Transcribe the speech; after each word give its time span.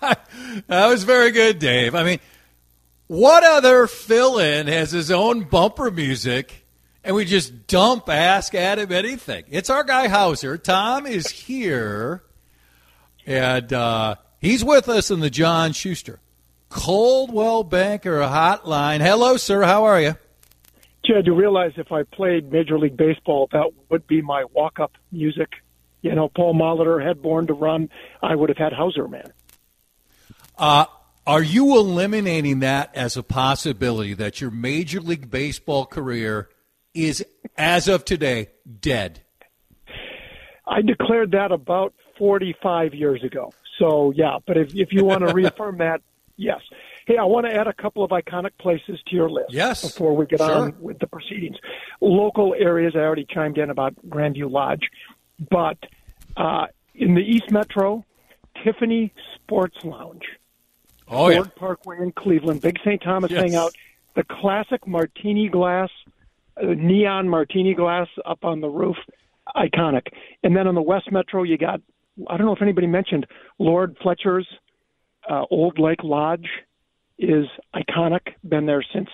that 0.66 0.88
was 0.88 1.04
very 1.04 1.30
good, 1.30 1.58
Dave. 1.58 1.94
I 1.94 2.04
mean, 2.04 2.20
what 3.06 3.42
other 3.42 3.86
fill 3.86 4.38
in 4.38 4.66
has 4.66 4.90
his 4.90 5.10
own 5.10 5.44
bumper 5.44 5.90
music 5.90 6.64
and 7.02 7.16
we 7.16 7.24
just 7.24 7.66
dump 7.66 8.08
Ask 8.08 8.54
at 8.54 8.78
him 8.78 8.92
anything? 8.92 9.44
It's 9.48 9.70
our 9.70 9.84
guy 9.84 10.08
Hauser. 10.08 10.58
Tom 10.58 11.06
is 11.06 11.28
here 11.28 12.22
and 13.26 13.72
uh, 13.72 14.16
he's 14.40 14.64
with 14.64 14.88
us 14.88 15.10
in 15.10 15.20
the 15.20 15.30
John 15.30 15.72
Schuster 15.72 16.20
Coldwell 16.68 17.64
Banker 17.64 18.20
Hotline. 18.20 19.00
Hello, 19.00 19.36
sir. 19.36 19.62
How 19.62 19.84
are 19.84 20.00
you? 20.00 20.14
Chad, 21.04 21.26
you 21.26 21.34
realize 21.34 21.72
if 21.76 21.90
I 21.90 22.02
played 22.02 22.52
Major 22.52 22.78
League 22.78 22.96
Baseball, 22.96 23.48
that 23.52 23.70
would 23.88 24.06
be 24.06 24.20
my 24.20 24.44
walk 24.52 24.78
up 24.78 24.92
music. 25.10 25.48
You 26.02 26.14
know, 26.14 26.28
Paul 26.28 26.54
Molitor 26.54 27.04
had 27.04 27.22
Born 27.22 27.46
to 27.46 27.54
Run. 27.54 27.88
I 28.22 28.34
would 28.34 28.50
have 28.50 28.58
had 28.58 28.72
Hauser, 28.72 29.08
man. 29.08 29.32
Uh, 30.58 30.86
are 31.28 31.42
you 31.42 31.76
eliminating 31.76 32.60
that 32.60 32.90
as 32.94 33.16
a 33.16 33.22
possibility 33.22 34.14
that 34.14 34.40
your 34.40 34.50
Major 34.50 35.00
League 35.00 35.30
Baseball 35.30 35.86
career 35.86 36.48
is, 36.94 37.24
as 37.56 37.86
of 37.86 38.04
today, 38.04 38.48
dead? 38.80 39.22
I 40.66 40.82
declared 40.82 41.32
that 41.32 41.52
about 41.52 41.94
45 42.18 42.94
years 42.94 43.22
ago. 43.22 43.52
So, 43.78 44.10
yeah, 44.16 44.38
but 44.46 44.56
if, 44.56 44.74
if 44.74 44.92
you 44.92 45.04
want 45.04 45.26
to 45.26 45.34
reaffirm 45.34 45.78
that, 45.80 46.00
yes. 46.36 46.60
Hey, 47.06 47.18
I 47.18 47.24
want 47.24 47.46
to 47.46 47.54
add 47.54 47.66
a 47.66 47.72
couple 47.72 48.02
of 48.02 48.10
iconic 48.10 48.52
places 48.58 48.98
to 49.06 49.14
your 49.14 49.30
list 49.30 49.52
yes, 49.52 49.82
before 49.82 50.16
we 50.16 50.26
get 50.26 50.40
sure. 50.40 50.50
on 50.50 50.76
with 50.80 50.98
the 50.98 51.06
proceedings. 51.06 51.56
Local 52.00 52.54
areas, 52.58 52.94
I 52.96 53.00
already 53.00 53.26
chimed 53.28 53.58
in 53.58 53.70
about 53.70 53.94
Grandview 54.08 54.50
Lodge, 54.50 54.88
but 55.50 55.78
uh, 56.38 56.66
in 56.94 57.14
the 57.14 57.22
East 57.22 57.50
Metro, 57.50 58.04
Tiffany 58.64 59.12
Sports 59.34 59.84
Lounge 59.84 60.24
Oh, 61.10 61.30
Ford 61.30 61.32
yeah. 61.34 61.42
Parkway 61.56 61.96
in 62.00 62.12
Cleveland, 62.12 62.60
Big 62.60 62.78
St. 62.84 63.02
Thomas 63.02 63.30
Yes. 63.30 63.42
Hangout, 63.42 63.74
the 64.14 64.24
classic 64.24 64.86
martini 64.86 65.48
glass, 65.48 65.90
uh, 66.56 66.66
neon 66.76 67.28
martini 67.28 67.74
glass 67.74 68.08
up 68.26 68.44
on 68.44 68.60
the 68.60 68.68
roof, 68.68 68.96
iconic. 69.56 70.08
And 70.42 70.56
then 70.56 70.66
on 70.66 70.74
the 70.74 70.82
West 70.82 71.10
Metro, 71.12 71.42
you 71.42 71.56
got, 71.56 71.80
I 72.28 72.36
don't 72.36 72.46
know 72.46 72.54
if 72.54 72.62
anybody 72.62 72.86
mentioned, 72.86 73.26
Lord 73.58 73.96
Fletcher's 74.02 74.46
uh, 75.30 75.44
Old 75.50 75.78
Lake 75.78 76.02
Lodge 76.02 76.48
is 77.18 77.46
iconic, 77.74 78.20
been 78.48 78.66
there 78.66 78.84
since, 78.92 79.08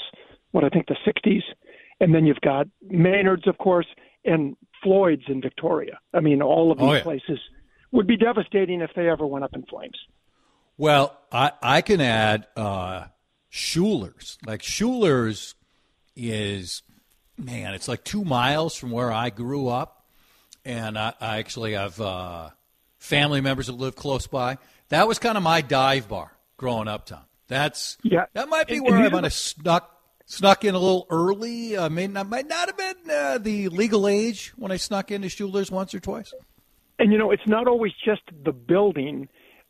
what, 0.53 0.65
I 0.65 0.69
think 0.69 0.87
the 0.87 0.97
60s. 1.07 1.43
And 2.01 2.15
then 2.15 2.27
you've 2.27 2.41
got 2.41 2.67
Maynard's, 2.89 3.47
of 3.47 3.59
course, 3.59 3.87
and 4.25 4.57
Floyd's 4.83 5.23
in 5.29 5.41
Victoria. 5.41 5.99
I 6.13 6.21
mean, 6.21 6.43
all 6.43 6.73
of 6.73 6.79
these 6.79 6.87
Oh, 6.89 6.93
yeah. 6.95 7.03
places 7.03 7.39
would 7.93 8.07
be 8.07 8.17
devastating 8.17 8.81
if 8.81 8.91
they 8.97 9.09
ever 9.09 9.27
went 9.27 9.45
up 9.45 9.55
in 9.55 9.63
flames. 9.65 9.97
Well, 10.77 11.17
I, 11.31 11.53
I 11.63 11.81
can 11.83 12.01
add 12.01 12.47
uh, 12.57 13.07
Schuler's. 13.49 14.39
Like 14.47 14.63
Schuler's 14.63 15.55
is, 16.17 16.83
man, 17.39 17.75
it's 17.75 17.89
like 17.89 18.05
two 18.05 18.25
miles 18.25 18.75
from 18.75 18.91
where 18.91 19.13
I 19.13 19.31
grew 19.31 19.69
up, 19.69 20.05
and 20.65 20.99
I, 20.99 21.13
I 21.21 21.39
actually 21.39 21.75
have 21.75 22.01
uh, 22.01 22.51
family 22.99 23.41
members 23.41 23.67
that 23.69 23.75
live 23.75 23.97
close 23.97 24.27
by. 24.27 24.59
That 24.89 25.07
was 25.09 25.19
kind 25.19 25.37
of 25.37 25.43
my 25.43 25.61
dive 25.61 26.09
bar 26.09 26.33
growing 26.57 26.89
up, 26.89 27.07
Tom. 27.07 27.21
That's 27.47 27.97
Yeah. 28.03 28.27
That 28.33 28.49
might 28.49 28.67
be 28.67 28.77
And- 28.77 28.85
where 28.87 28.97
and 28.97 29.07
I 29.07 29.09
might 29.11 29.25
have 29.25 29.33
snuck 29.33 29.91
snuck 30.27 30.65
in 30.65 30.75
a 30.75 30.79
little 30.79 31.07
early. 31.11 31.77
I 31.77 31.91
mean, 31.91 32.17
I 32.17 32.23
might 32.23 32.49
not 32.49 32.69
have 32.69 32.79
been 32.79 33.11
uh, 33.11 33.39
the 33.39 33.69
legal 33.69 34.09
age 34.09 34.55
when 34.57 34.73
I 34.73 34.77
snuck 34.79 35.11
into 35.11 35.29
Schuler's 35.29 35.71
once 35.71 35.95
or 35.95 36.01
twice. 36.01 36.33
And 36.99 37.13
you 37.13 37.19
know, 37.19 37.31
it's 37.31 37.47
not 37.47 37.67
always 37.69 37.93
just 38.05 38.23
the 38.45 38.53
building 38.53 39.29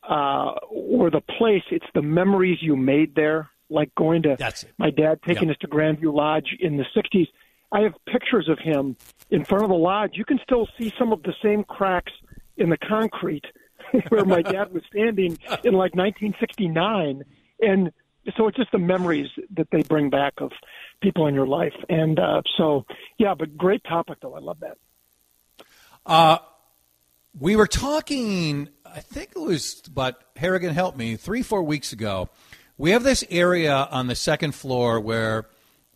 uh, 0.08 0.54
or 0.68 1.10
the 1.10 1.20
place; 1.20 1.62
it's 1.70 1.86
the 1.94 2.02
memories 2.02 2.58
you 2.60 2.76
made 2.76 3.14
there. 3.14 3.50
Like 3.70 3.94
going 3.94 4.22
to 4.24 4.36
That's 4.38 4.64
my 4.78 4.90
dad 4.90 5.20
taking 5.26 5.50
us 5.50 5.56
to 5.60 5.68
Grandview 5.68 6.12
Lodge 6.14 6.54
in 6.60 6.76
the 6.76 6.84
'60s. 6.94 7.28
I 7.72 7.80
have 7.80 7.94
pictures 8.06 8.48
of 8.48 8.58
him 8.58 8.96
in 9.30 9.44
front 9.44 9.64
of 9.64 9.70
the 9.70 9.76
lodge. 9.76 10.12
You 10.14 10.24
can 10.24 10.38
still 10.44 10.68
see 10.78 10.92
some 10.96 11.12
of 11.12 11.22
the 11.24 11.34
same 11.42 11.64
cracks 11.64 12.12
in 12.56 12.68
the 12.68 12.76
concrete 12.76 13.44
where 14.10 14.24
my 14.24 14.42
dad 14.42 14.72
was 14.72 14.82
standing 14.90 15.38
in 15.64 15.74
like 15.74 15.94
1969, 15.96 17.24
and 17.60 17.92
so 18.36 18.48
it's 18.48 18.56
just 18.56 18.72
the 18.72 18.78
memories 18.78 19.28
that 19.56 19.68
they 19.70 19.82
bring 19.82 20.08
back 20.08 20.34
of 20.38 20.52
people 21.00 21.26
in 21.26 21.34
your 21.34 21.46
life. 21.46 21.74
And 21.88 22.18
uh, 22.18 22.42
so, 22.56 22.86
yeah, 23.18 23.34
but 23.34 23.56
great 23.56 23.84
topic 23.84 24.18
though. 24.22 24.34
I 24.34 24.38
love 24.38 24.60
that. 24.60 24.78
Uh, 26.06 26.38
we 27.38 27.56
were 27.56 27.66
talking, 27.66 28.68
I 28.94 29.00
think 29.00 29.32
it 29.34 29.40
was, 29.40 29.82
but 29.92 30.22
Harrigan 30.36 30.72
helped 30.72 30.96
me, 30.96 31.16
three, 31.16 31.42
four 31.42 31.64
weeks 31.64 31.92
ago. 31.92 32.28
We 32.78 32.92
have 32.92 33.02
this 33.02 33.24
area 33.28 33.74
on 33.74 34.06
the 34.06 34.14
second 34.14 34.54
floor 34.54 35.00
where 35.00 35.46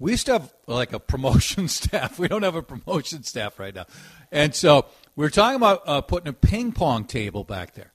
we 0.00 0.10
used 0.10 0.26
to 0.26 0.32
have 0.32 0.52
like 0.66 0.92
a 0.92 0.98
promotion 0.98 1.68
staff. 1.68 2.18
We 2.18 2.26
don't 2.26 2.42
have 2.42 2.56
a 2.56 2.62
promotion 2.62 3.22
staff 3.22 3.60
right 3.60 3.72
now. 3.72 3.86
And 4.32 4.52
so 4.52 4.86
we 5.14 5.24
were 5.24 5.30
talking 5.30 5.54
about 5.54 5.82
uh, 5.86 6.00
putting 6.00 6.28
a 6.28 6.32
ping 6.32 6.72
pong 6.72 7.04
table 7.04 7.44
back 7.44 7.74
there. 7.74 7.92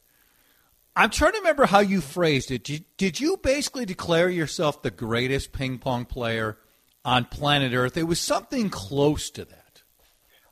I'm 0.95 1.09
trying 1.09 1.33
to 1.33 1.39
remember 1.39 1.65
how 1.65 1.79
you 1.79 1.99
phrased 1.99 2.49
it. 2.51 2.63
Did, 2.63 2.85
did 2.95 3.19
you 3.19 3.35
basically 3.37 3.85
declare 3.85 4.29
yourself 4.29 4.83
the 4.83 4.91
greatest 4.91 5.51
ping 5.51 5.79
pong 5.79 6.05
player 6.05 6.57
on 7.03 7.25
planet 7.25 7.73
Earth? 7.73 7.97
It 7.97 8.03
was 8.03 8.21
something 8.21 8.69
close 8.69 9.29
to 9.31 9.43
that. 9.43 9.62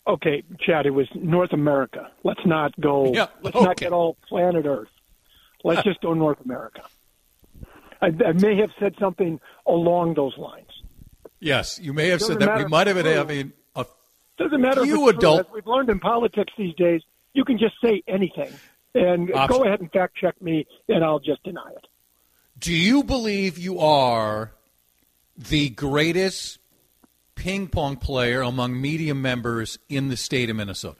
Okay, 0.07 0.44
Chad, 0.59 0.85
it 0.85 0.91
was 0.91 1.07
North 1.13 1.53
America. 1.53 2.12
Let's 2.23 2.45
not 2.45 2.79
go. 2.79 3.12
Yeah, 3.13 3.28
let's 3.44 3.56
not 3.56 3.78
get 3.78 3.91
all 3.91 4.17
planet 4.28 4.66
Earth. 4.66 4.89
Let's 5.63 5.84
just 5.84 6.01
go 6.01 6.13
North 6.13 6.39
America. 6.44 6.81
I, 8.01 8.07
I 8.07 8.31
may 8.34 8.57
have 8.57 8.72
said 8.79 8.95
something 9.00 9.39
along 9.67 10.16
those 10.16 10.35
lines. 10.38 10.69
Yes, 11.39 11.79
you 11.79 11.94
may 11.94 12.07
have 12.09 12.22
said 12.22 12.39
that. 12.39 12.57
We 12.57 12.66
might 12.66 12.88
have 12.88 12.95
been 12.95 13.06
having 13.06 13.53
a 13.75 13.85
Doesn't 14.39 14.59
matter 14.62 14.84
You 14.85 15.07
adult- 15.09 15.45
True. 15.47 15.56
We've 15.56 15.67
learned 15.67 15.89
in 15.89 16.00
politics 16.00 16.51
these 16.57 16.73
days, 16.75 17.01
you 17.33 17.45
can 17.45 17.59
just 17.59 17.75
say 17.83 18.01
anything, 18.07 18.51
and 18.95 19.31
Option. 19.33 19.57
go 19.57 19.63
ahead 19.66 19.81
and 19.81 19.91
fact 19.91 20.16
check 20.18 20.41
me, 20.41 20.66
and 20.89 21.03
I'll 21.03 21.19
just 21.19 21.44
deny 21.44 21.69
it. 21.75 21.86
Do 22.59 22.74
you 22.74 23.04
believe 23.04 23.57
you 23.59 23.80
are 23.80 24.51
the 25.38 25.69
greatest 25.69 26.57
ping 27.42 27.68
pong 27.68 27.96
player 27.96 28.42
among 28.42 28.80
media 28.80 29.16
members 29.16 29.80
in 29.90 30.10
the 30.10 30.18
state 30.18 30.52
of 30.52 30.56
Minnesota? 30.56 31.00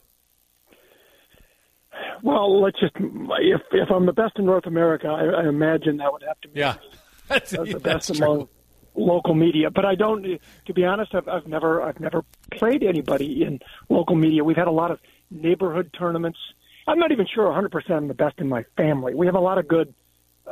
Well, 2.24 2.62
let's 2.62 2.80
just 2.80 2.94
if 2.98 3.62
if 3.72 3.92
I'm 3.92 4.08
the 4.08 4.14
best 4.14 4.40
in 4.40 4.46
North 4.46 4.66
America, 4.66 5.08
I, 5.08 5.44
I 5.44 5.48
imagine 5.48 5.98
that 5.98 6.12
would 6.12 6.24
have 6.28 6.42
to 6.42 6.48
be 6.50 6.60
Yeah, 6.60 6.76
that's, 7.28 7.52
the 7.52 7.80
best 7.80 8.16
true. 8.16 8.26
among 8.26 8.50
local 8.96 9.36
media. 9.36 9.70
But 9.70 9.86
I 9.86 9.94
don't, 9.94 10.24
to 10.66 10.74
be 10.74 10.84
honest, 10.84 11.14
I've, 11.14 11.28
I've 11.28 11.46
never 11.46 11.82
I've 11.82 12.00
never 12.00 12.24
played 12.52 12.82
anybody 12.84 13.44
in 13.44 13.60
local 13.90 14.16
media. 14.16 14.44
We've 14.44 14.58
had 14.58 14.68
a 14.68 14.72
lot 14.72 14.90
of 14.90 15.00
neighborhood 15.30 15.96
tournaments. 15.98 16.40
I'm 16.88 16.98
not 16.98 17.12
even 17.12 17.28
sure 17.34 17.46
100 17.46 17.72
percent 17.72 17.98
I'm 17.98 18.08
the 18.08 18.16
best 18.16 18.40
in 18.40 18.50
my 18.50 18.66
family. 18.78 19.14
We 19.14 19.28
have 19.28 19.36
a 19.36 19.40
lot 19.40 19.60
of 19.60 19.68
good 19.68 19.94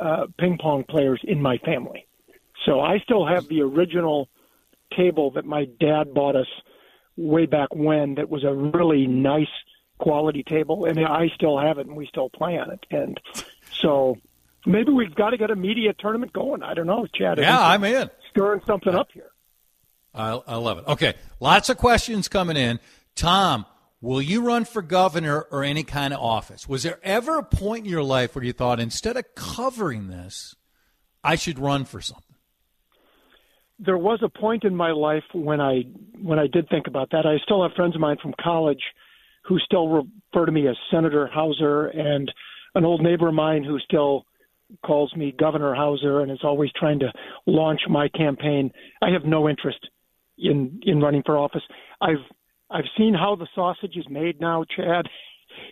uh, 0.00 0.26
ping 0.38 0.56
pong 0.60 0.84
players 0.88 1.20
in 1.24 1.42
my 1.42 1.58
family. 1.58 2.06
So 2.64 2.78
I 2.80 2.98
still 3.00 3.26
have 3.26 3.48
the 3.48 3.62
original 3.62 4.28
table 4.96 5.30
that 5.32 5.44
my 5.44 5.66
dad 5.78 6.14
bought 6.14 6.36
us 6.36 6.48
way 7.16 7.46
back 7.46 7.74
when. 7.74 8.14
That 8.16 8.28
was 8.28 8.44
a 8.44 8.52
really 8.54 9.06
nice 9.06 9.48
quality 9.98 10.42
table, 10.42 10.86
and 10.86 10.98
I 10.98 11.28
still 11.34 11.58
have 11.58 11.78
it, 11.78 11.86
and 11.86 11.96
we 11.96 12.06
still 12.06 12.30
play 12.30 12.58
on 12.58 12.70
it. 12.70 12.86
And 12.90 13.20
so 13.80 14.16
maybe 14.66 14.92
we've 14.92 15.14
got 15.14 15.30
to 15.30 15.36
get 15.36 15.50
a 15.50 15.56
media 15.56 15.92
tournament 15.92 16.32
going. 16.32 16.62
I 16.62 16.74
don't 16.74 16.86
know, 16.86 17.06
Chad. 17.14 17.38
Yeah, 17.38 17.60
I'm 17.60 17.84
in. 17.84 18.10
Stirring 18.30 18.62
something 18.66 18.94
up 18.94 19.08
here. 19.12 19.30
I, 20.14 20.40
I 20.46 20.56
love 20.56 20.78
it. 20.78 20.86
Okay, 20.88 21.14
lots 21.38 21.68
of 21.68 21.76
questions 21.76 22.28
coming 22.28 22.56
in. 22.56 22.80
Tom, 23.14 23.66
will 24.00 24.22
you 24.22 24.42
run 24.42 24.64
for 24.64 24.82
governor 24.82 25.42
or 25.50 25.62
any 25.62 25.84
kind 25.84 26.12
of 26.12 26.20
office? 26.20 26.68
Was 26.68 26.82
there 26.82 26.98
ever 27.02 27.38
a 27.38 27.44
point 27.44 27.84
in 27.84 27.90
your 27.90 28.02
life 28.02 28.34
where 28.34 28.44
you 28.44 28.52
thought, 28.52 28.80
instead 28.80 29.16
of 29.16 29.24
covering 29.34 30.08
this, 30.08 30.54
I 31.22 31.36
should 31.36 31.58
run 31.58 31.84
for 31.84 32.00
something? 32.00 32.29
There 33.84 33.98
was 33.98 34.20
a 34.22 34.28
point 34.28 34.64
in 34.64 34.76
my 34.76 34.90
life 34.90 35.24
when 35.32 35.60
I 35.60 35.82
when 36.20 36.38
I 36.38 36.46
did 36.46 36.68
think 36.68 36.86
about 36.86 37.10
that. 37.10 37.26
I 37.26 37.38
still 37.44 37.62
have 37.62 37.72
friends 37.74 37.94
of 37.94 38.00
mine 38.00 38.18
from 38.22 38.34
college 38.40 38.82
who 39.44 39.58
still 39.58 39.88
refer 39.88 40.46
to 40.46 40.52
me 40.52 40.68
as 40.68 40.76
Senator 40.90 41.26
Hauser, 41.26 41.86
and 41.86 42.30
an 42.74 42.84
old 42.84 43.02
neighbor 43.02 43.28
of 43.28 43.34
mine 43.34 43.64
who 43.64 43.78
still 43.78 44.26
calls 44.84 45.14
me 45.16 45.32
Governor 45.36 45.74
Hauser 45.74 46.20
and 46.20 46.30
is 46.30 46.44
always 46.44 46.70
trying 46.76 47.00
to 47.00 47.12
launch 47.46 47.80
my 47.88 48.08
campaign. 48.08 48.70
I 49.02 49.10
have 49.10 49.24
no 49.24 49.48
interest 49.48 49.80
in 50.38 50.80
in 50.84 51.00
running 51.00 51.22
for 51.24 51.38
office. 51.38 51.62
I've 52.00 52.24
I've 52.70 52.84
seen 52.96 53.14
how 53.14 53.36
the 53.36 53.48
sausage 53.54 53.96
is 53.96 54.08
made 54.08 54.40
now, 54.40 54.64
Chad, 54.64 55.06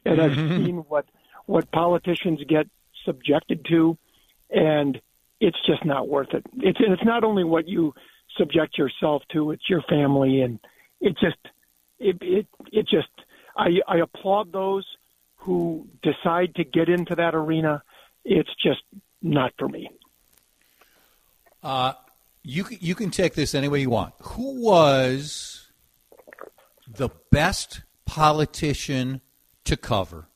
and 0.05 0.21
I've 0.21 0.35
seen 0.65 0.85
what 0.89 1.07
what 1.47 1.71
politicians 1.71 2.41
get 2.49 2.67
subjected 3.05 3.65
to, 3.71 3.97
and 4.51 5.01
it's 5.41 5.59
just 5.67 5.85
not 5.85 6.09
worth 6.09 6.35
it. 6.35 6.45
It's 6.59 6.79
it's 6.81 7.05
not 7.05 7.25
only 7.25 7.45
what 7.45 7.69
you 7.69 7.95
subject 8.37 8.77
yourself 8.79 9.23
to; 9.33 9.51
it's 9.51 9.69
your 9.69 9.83
family, 9.83 10.41
and 10.43 10.59
it 11.01 11.17
just 11.19 11.37
it 11.99 12.17
it 12.21 12.47
it 12.73 12.89
just 12.89 13.09
I 13.57 13.81
I 13.87 13.99
applaud 13.99 14.53
those 14.53 14.87
who 15.37 15.87
decide 16.03 16.55
to 16.57 16.65
get 16.65 16.89
into 16.89 17.15
that 17.15 17.35
arena. 17.35 17.83
It's 18.25 18.51
just 18.63 18.83
not 19.23 19.53
for 19.59 19.69
me. 19.69 19.89
Uh, 21.63 21.93
you 22.43 22.67
you 22.71 22.95
can 22.95 23.11
take 23.11 23.35
this 23.35 23.55
any 23.55 23.69
way 23.69 23.81
you 23.81 23.91
want. 23.91 24.15
Who 24.23 24.61
was 24.61 25.69
the 26.87 27.11
best 27.31 27.83
politician 28.07 29.21
to 29.65 29.77
cover, 29.77 30.29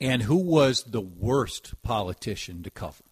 and 0.00 0.22
who 0.22 0.36
was 0.36 0.84
the 0.84 1.00
worst 1.00 1.80
politician 1.82 2.62
to 2.64 2.70
cover? 2.70 3.04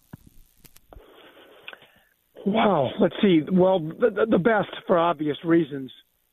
Wow. 2.47 2.91
Let's 2.97 3.15
see. 3.21 3.41
Well, 3.51 3.79
the, 3.79 4.25
the 4.29 4.37
best, 4.37 4.69
for 4.87 4.97
obvious 4.97 5.37
reasons, 5.43 5.91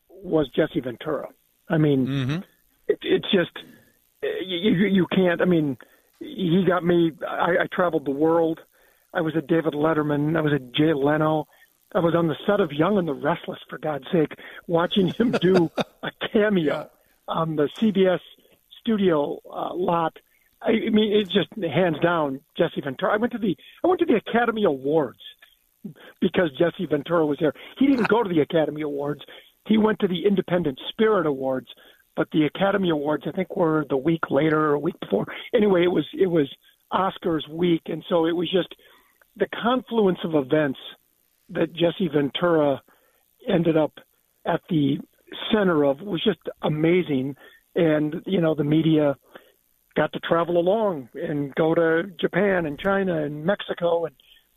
was 0.08 0.48
Jesse 0.54 0.80
Ventura. 0.80 1.28
I 1.68 1.76
mean, 1.76 2.06
mm-hmm. 2.06 2.38
it, 2.86 2.98
it's 3.02 3.30
just 3.32 3.50
you, 4.22 4.70
you 4.86 5.06
can't. 5.12 5.42
I 5.42 5.44
mean, 5.44 5.76
he 6.20 6.64
got 6.66 6.84
me. 6.84 7.10
I, 7.28 7.62
I 7.62 7.66
traveled 7.72 8.04
the 8.04 8.12
world. 8.12 8.60
I 9.12 9.22
was 9.22 9.34
at 9.36 9.48
David 9.48 9.74
Letterman. 9.74 10.36
I 10.36 10.40
was 10.40 10.52
at 10.52 10.72
Jay 10.72 10.92
Leno. 10.94 11.48
I 11.94 11.98
was 11.98 12.14
on 12.14 12.28
the 12.28 12.36
set 12.46 12.60
of 12.60 12.72
Young 12.72 12.96
and 12.96 13.08
the 13.08 13.14
Restless, 13.14 13.58
for 13.68 13.78
God's 13.78 14.06
sake, 14.12 14.32
watching 14.68 15.08
him 15.08 15.32
do 15.32 15.70
a 16.02 16.10
cameo 16.32 16.90
on 17.26 17.56
the 17.56 17.68
CBS 17.76 18.20
studio 18.80 19.40
uh, 19.52 19.74
lot. 19.74 20.16
I, 20.62 20.70
I 20.70 20.90
mean, 20.90 21.12
it's 21.12 21.32
just 21.32 21.48
hands 21.56 21.98
down 22.00 22.40
Jesse 22.56 22.80
Ventura. 22.80 23.14
I 23.14 23.16
went 23.16 23.32
to 23.32 23.38
the 23.38 23.56
I 23.82 23.88
went 23.88 23.98
to 24.00 24.06
the 24.06 24.16
Academy 24.16 24.64
Awards 24.64 25.20
because 26.20 26.50
Jesse 26.58 26.86
Ventura 26.86 27.26
was 27.26 27.38
there. 27.40 27.52
He 27.78 27.86
didn't 27.86 28.08
go 28.08 28.22
to 28.22 28.28
the 28.28 28.40
Academy 28.40 28.82
Awards. 28.82 29.22
He 29.66 29.78
went 29.78 29.98
to 30.00 30.08
the 30.08 30.26
Independent 30.26 30.78
Spirit 30.90 31.26
Awards, 31.26 31.68
but 32.16 32.28
the 32.32 32.44
Academy 32.44 32.90
Awards 32.90 33.24
I 33.26 33.32
think 33.32 33.56
were 33.56 33.84
the 33.88 33.96
week 33.96 34.30
later 34.30 34.58
or 34.58 34.74
a 34.74 34.78
week 34.78 34.98
before. 35.00 35.26
Anyway, 35.54 35.84
it 35.84 35.92
was 35.92 36.06
it 36.18 36.26
was 36.26 36.48
Oscars 36.92 37.48
week, 37.48 37.82
and 37.86 38.04
so 38.08 38.26
it 38.26 38.36
was 38.36 38.50
just 38.50 38.74
the 39.36 39.48
confluence 39.62 40.18
of 40.24 40.34
events 40.34 40.78
that 41.50 41.72
Jesse 41.72 42.08
Ventura 42.12 42.82
ended 43.48 43.76
up 43.76 43.92
at 44.46 44.60
the 44.68 44.98
center 45.52 45.84
of 45.84 46.00
was 46.00 46.22
just 46.22 46.40
amazing. 46.62 47.36
And, 47.74 48.22
you 48.26 48.40
know, 48.40 48.54
the 48.54 48.64
media 48.64 49.16
got 49.96 50.12
to 50.12 50.20
travel 50.20 50.58
along 50.58 51.08
and 51.14 51.54
go 51.54 51.74
to 51.74 52.04
Japan 52.20 52.66
and 52.66 52.78
China 52.78 53.22
and 53.22 53.44
Mexico. 53.44 54.06
And 54.06 54.14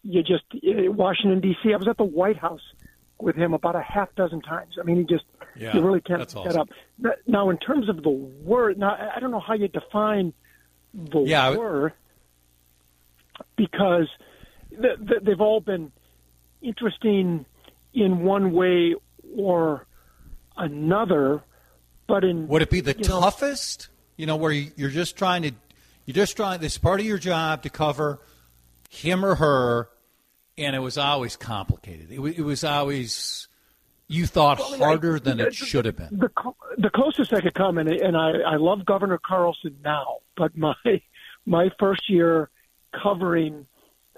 you 0.07 0.23
just, 0.23 0.45
eh, 0.53 0.87
Washington, 0.87 1.41
D.C. 1.41 1.73
I 1.73 1.77
was 1.77 1.87
at 1.87 1.97
the 1.97 2.03
White 2.03 2.37
House 2.37 2.61
with 3.19 3.35
him 3.35 3.53
about 3.53 3.75
a 3.75 3.81
half 3.81 4.13
dozen 4.15 4.41
times. 4.41 4.75
I 4.79 4.83
mean, 4.83 4.97
he 4.97 5.03
just, 5.03 5.25
yeah, 5.55 5.75
you 5.75 5.81
really 5.81 6.01
can't 6.01 6.29
set 6.29 6.39
awesome. 6.39 6.61
up. 6.61 6.69
Now, 7.27 7.49
in 7.49 7.57
terms 7.57 7.89
of 7.89 8.03
the 8.03 8.09
word, 8.09 8.77
now, 8.77 8.95
I 9.15 9.19
don't 9.19 9.31
know 9.31 9.39
how 9.39 9.53
you 9.53 9.67
define 9.67 10.33
the 10.93 11.19
yeah, 11.21 11.55
word 11.55 11.93
because 13.55 14.07
they've 14.71 15.41
all 15.41 15.59
been 15.59 15.91
interesting 16.61 17.45
in 17.93 18.19
one 18.19 18.53
way 18.53 18.95
or 19.35 19.85
another. 20.55 21.43
But 22.07 22.23
in 22.23 22.47
would 22.47 22.61
it 22.61 22.69
be 22.69 22.79
the 22.79 22.93
toughest? 22.93 23.89
Know, 23.89 23.93
you 24.17 24.25
know, 24.25 24.35
where 24.37 24.51
you're 24.51 24.89
just 24.89 25.17
trying 25.17 25.41
to, 25.43 25.51
you're 26.05 26.15
just 26.15 26.37
trying. 26.37 26.61
This 26.61 26.77
part 26.77 26.99
of 27.01 27.05
your 27.05 27.17
job 27.17 27.63
to 27.63 27.69
cover 27.69 28.19
him 28.89 29.25
or 29.25 29.35
her, 29.35 29.89
and 30.57 30.75
it 30.75 30.79
was 30.79 30.97
always 30.97 31.35
complicated. 31.35 32.11
It, 32.11 32.19
it 32.19 32.43
was 32.43 32.63
always 32.63 33.47
you 34.07 34.25
thought 34.25 34.59
well, 34.59 34.77
harder 34.77 35.15
I, 35.17 35.19
than 35.19 35.39
it 35.39 35.53
should 35.53 35.85
have 35.85 35.97
been. 35.97 36.09
The, 36.11 36.29
the 36.77 36.89
closest 36.89 37.33
I 37.33 37.41
could 37.41 37.53
come, 37.53 37.77
and, 37.77 37.89
and 37.89 38.15
I, 38.15 38.53
I 38.53 38.55
love 38.55 38.85
Governor 38.85 39.19
Carlson 39.23 39.77
now, 39.83 40.17
but 40.35 40.57
my 40.57 40.75
my 41.45 41.69
first 41.79 42.09
year 42.09 42.49
covering 43.03 43.65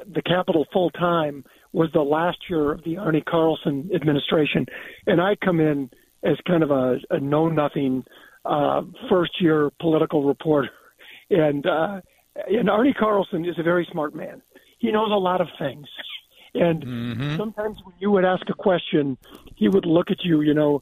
the 0.06 0.22
Capitol 0.22 0.66
full 0.72 0.90
time 0.92 1.44
was 1.74 1.90
the 1.94 2.02
last 2.02 2.38
year 2.50 2.72
of 2.72 2.84
the 2.84 2.98
Arne 2.98 3.22
Carlson 3.28 3.90
administration, 3.94 4.66
and 5.08 5.22
I 5.22 5.36
come 5.36 5.60
in 5.60 5.90
as 6.24 6.38
kind 6.48 6.64
of 6.64 6.72
a, 6.72 6.98
a 7.10 7.20
know 7.20 7.48
nothing 7.48 8.04
uh, 8.46 8.82
first 9.10 9.42
year 9.42 9.70
political 9.80 10.24
reporter, 10.24 10.70
and 11.30 11.66
uh, 11.66 12.02
and 12.48 12.70
Arne 12.70 12.94
Carlson 12.98 13.46
is 13.46 13.56
a 13.58 13.64
very 13.64 13.88
smart 13.92 14.16
man. 14.16 14.42
He 14.80 14.92
knows 14.92 15.12
a 15.12 15.16
lot 15.16 15.42
of 15.42 15.48
things, 15.58 15.88
and 16.54 16.84
mm-hmm. 16.84 17.38
sometimes 17.38 17.78
when 17.84 17.96
you 18.00 18.12
would 18.12 18.26
ask 18.26 18.50
a 18.50 18.54
question, 18.54 19.18
he 19.56 19.68
would 19.68 19.86
look 19.86 20.12
at 20.12 20.24
you, 20.24 20.42
you 20.42 20.54
know, 20.54 20.82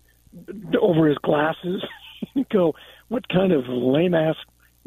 over 0.80 1.08
his 1.08 1.18
glasses, 1.19 1.84
and 2.36 2.48
go, 2.50 2.75
"What 3.08 3.28
kind 3.30 3.52
of 3.52 3.68
lame 3.68 4.14
ass 4.14 4.36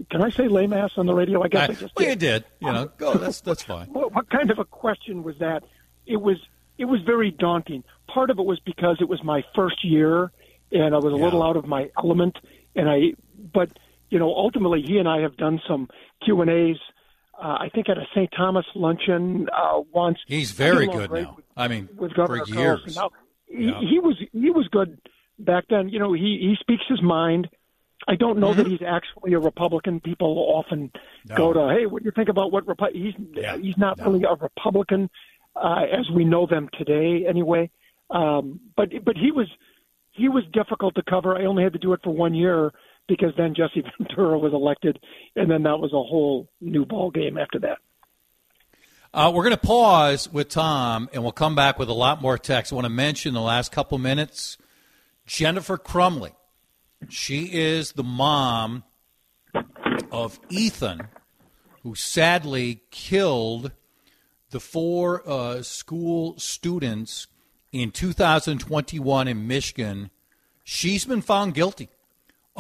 can 0.09 0.23
I 0.23 0.31
say 0.31 0.49
lame 0.49 0.73
ass 0.73 0.93
on 0.97 1.07
the 1.07 1.15
radio? 1.15 1.43
I 1.43 1.49
guess 1.49 1.61
I, 1.61 1.65
I 1.65 1.75
just 1.75 1.97
well, 1.97 2.07
did. 2.07 2.09
you 2.09 2.17
did. 2.17 2.45
You 2.61 2.73
know, 2.73 2.91
go. 2.97 3.15
That's 3.15 3.41
that's 3.41 3.63
fine. 3.63 3.87
what, 3.93 4.15
what 4.15 4.31
kind 4.31 4.51
of 4.51 4.59
a 4.59 4.65
question 4.65 5.23
was 5.23 5.37
that? 5.39 5.65
It 6.07 6.21
was 6.21 6.39
it 6.79 6.87
was 6.87 7.03
very 7.03 7.31
daunting. 7.31 7.85
Part 8.07 8.31
of 8.31 8.39
it 8.39 8.45
was 8.45 8.59
because 8.61 8.99
it 9.01 9.09
was 9.09 9.23
my 9.23 9.45
first 9.55 9.85
year, 9.85 10.31
and 10.73 10.95
I 10.95 10.99
was 10.99 11.13
a 11.13 11.17
yeah. 11.17 11.25
little 11.25 11.43
out 11.43 11.57
of 11.57 11.67
my 11.67 11.91
element. 11.99 12.39
And 12.75 12.89
I, 12.89 13.15
but 13.53 13.71
you 14.09 14.19
know, 14.19 14.35
ultimately, 14.35 14.83
he 14.83 14.99
and 14.99 15.09
I 15.09 15.21
have 15.21 15.37
done 15.37 15.61
some 15.69 15.89
Q 16.25 16.41
and 16.41 16.51
A's. 16.51 16.79
Uh, 17.41 17.57
I 17.59 17.71
think 17.75 17.89
at 17.89 17.97
a 17.97 18.05
St. 18.15 18.31
Thomas 18.37 18.67
luncheon 18.75 19.49
uh, 19.51 19.81
once. 19.93 20.19
He's 20.27 20.51
very 20.51 20.87
good 20.87 21.11
now. 21.11 21.35
With, 21.37 21.45
I 21.57 21.69
mean, 21.69 21.89
with 21.97 22.13
Governor 22.15 22.45
for 22.45 22.55
years. 22.55 22.97
Now, 22.97 23.11
yeah. 23.49 23.81
he, 23.81 23.87
he 23.93 23.99
was 23.99 24.17
he 24.33 24.51
was 24.51 24.69
good 24.71 25.01
back 25.39 25.65
then. 25.71 25.89
You 25.89 25.99
know, 25.99 26.13
he 26.13 26.39
he 26.41 26.57
speaks 26.61 26.83
his 26.89 27.03
mind. 27.03 27.49
I 28.07 28.17
don't 28.17 28.39
know 28.41 28.51
mm-hmm. 28.51 28.59
that 28.59 28.67
he's 28.67 28.83
actually 28.87 29.33
a 29.33 29.39
Republican. 29.39 30.01
People 30.01 30.37
often 30.55 30.91
no. 31.27 31.37
go 31.37 31.53
to, 31.53 31.75
"Hey, 31.75 31.87
what 31.87 32.03
do 32.03 32.07
you 32.07 32.13
think 32.15 32.29
about 32.29 32.53
what 32.53 32.67
Repu-? 32.67 32.93
he's 32.93 33.15
yeah. 33.33 33.57
he's 33.57 33.79
not 33.79 33.99
no. 33.99 34.07
really 34.07 34.25
a 34.25 34.35
Republican 34.35 35.09
uh, 35.57 35.85
as 35.91 36.11
we 36.15 36.25
know 36.25 36.47
them 36.47 36.69
today, 36.77 37.27
anyway." 37.27 37.71
Um, 38.11 38.61
but 38.77 38.91
but 39.05 39.17
he 39.17 39.31
was 39.33 39.49
he 40.11 40.29
was 40.29 40.45
difficult 40.53 40.95
to 40.97 41.03
cover. 41.03 41.37
I 41.37 41.47
only 41.47 41.63
had 41.63 41.73
to 41.73 41.79
do 41.79 41.93
it 41.95 42.01
for 42.05 42.11
one 42.11 42.35
year 42.35 42.73
because 43.11 43.35
then 43.37 43.55
Jesse 43.55 43.83
Ventura 43.99 44.39
was 44.39 44.55
elected, 44.55 44.99
and 45.37 45.51
then 45.51 45.65
that 45.65 45.79
was 45.79 45.93
a 45.93 45.97
whole 45.97 46.49
new 46.61 46.87
ball 46.87 47.11
game 47.11 47.37
after 47.37 47.59
that. 47.59 47.79
Uh, 49.13 49.33
we're 49.35 49.43
going 49.43 49.57
to 49.57 49.61
pause 49.61 50.33
with 50.33 50.49
Tom, 50.49 51.11
and 51.13 51.23
we'll 51.23 51.33
come 51.33 51.57
back 51.57 51.79
with 51.79 51.89
a 51.89 51.95
lot 51.95 52.23
more 52.23 52.39
text. 52.39 52.73
I 52.73 52.77
want 52.77 52.85
to 52.85 52.91
mention 52.91 53.35
the 53.35 53.41
last 53.41 53.73
couple 53.73 53.99
minutes. 53.99 54.57
Jennifer 55.27 55.77
Crumbley. 55.77 56.33
she 57.09 57.51
is 57.53 57.93
the 57.93 58.05
mom 58.05 58.85
of 60.13 60.39
Ethan, 60.49 61.09
who 61.83 61.97
sadly 61.97 62.83
killed 62.93 63.73
the 64.51 64.61
four 64.61 65.29
uh, 65.29 65.63
school 65.63 66.39
students 66.39 67.27
in 67.73 67.91
2021 67.91 69.27
in 69.27 69.47
Michigan. 69.49 70.11
She's 70.63 71.05
been 71.05 71.23
found 71.23 71.55
guilty 71.55 71.89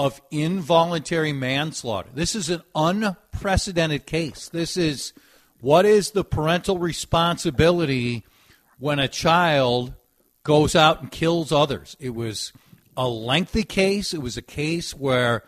of 0.04 0.20
involuntary 0.30 1.32
manslaughter. 1.32 2.08
This 2.14 2.34
is 2.34 2.48
an 2.48 2.62
unprecedented 2.74 4.06
case. 4.06 4.48
This 4.48 4.76
is 4.76 5.12
what 5.60 5.84
is 5.84 6.12
the 6.12 6.24
parental 6.24 6.78
responsibility 6.78 8.24
when 8.78 8.98
a 8.98 9.08
child 9.08 9.92
goes 10.42 10.74
out 10.74 11.00
and 11.00 11.10
kills 11.10 11.52
others? 11.52 11.96
It 12.00 12.14
was 12.14 12.52
a 12.96 13.06
lengthy 13.06 13.62
case. 13.62 14.14
It 14.14 14.22
was 14.22 14.36
a 14.36 14.42
case 14.42 14.94
where 14.94 15.44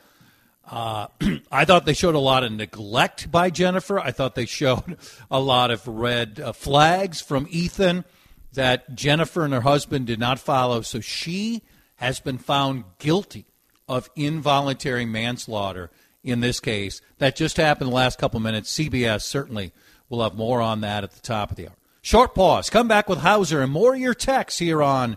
Uh, 0.65 1.09
I 1.51 1.65
thought 1.65 1.87
they 1.87 1.95
showed 1.95 2.15
a 2.15 2.21
lot 2.21 2.45
of 2.45 2.53
neglect 2.53 3.31
by 3.31 3.51
Jennifer. 3.51 3.99
I 3.99 4.13
thought 4.13 4.35
they 4.35 4.47
showed 4.47 4.97
a 5.31 5.41
lot 5.41 5.71
of 5.71 5.87
red 5.89 6.41
uh, 6.41 6.53
flags 6.53 7.21
from 7.21 7.47
Ethan 7.51 8.05
that 8.53 8.95
Jennifer 8.95 9.45
and 9.45 9.53
her 9.53 9.63
husband 9.63 10.07
did 10.07 10.21
not 10.21 10.39
follow. 10.39 10.83
So 10.83 11.01
she 11.01 11.63
has 11.97 12.21
been 12.21 12.39
found 12.39 12.85
guilty 12.99 13.45
of 13.89 14.11
involuntary 14.17 15.05
manslaughter 15.05 15.91
in 16.23 16.41
this 16.41 16.61
case. 16.61 17.01
That 17.19 17.37
just 17.37 17.57
happened 17.57 17.91
the 17.91 17.95
last 17.95 18.19
couple 18.19 18.41
minutes. 18.41 18.77
CBS 18.77 19.23
certainly 19.23 19.73
will 20.09 20.23
have 20.23 20.35
more 20.35 20.61
on 20.61 20.81
that 20.83 21.05
at 21.05 21.13
the 21.13 21.21
top 21.21 21.51
of 21.51 21.57
the 21.57 21.69
hour. 21.69 21.77
Short 22.03 22.35
pause. 22.35 22.69
Come 22.69 22.89
back 22.89 23.09
with 23.09 23.21
Hauser 23.21 23.61
and 23.61 23.73
more 23.73 23.95
of 23.95 24.01
your 24.01 24.15
texts 24.15 24.59
here 24.59 24.83
on 24.83 25.17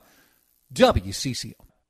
WCCO. 0.74 1.54